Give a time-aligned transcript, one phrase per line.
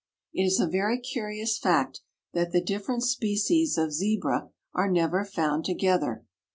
[0.33, 2.01] It is a very curious fact
[2.33, 6.25] that the different species of Zebra are never found together.